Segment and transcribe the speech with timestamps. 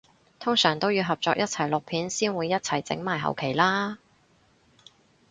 [0.39, 3.99] 通常都要合作一齊錄片先會一齊整埋後期啦？